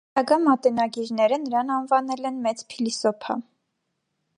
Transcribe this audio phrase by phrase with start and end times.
[0.17, 3.41] Հետագա մատենագիրները նրան անվանել են «մեծ փիլիսոփա»։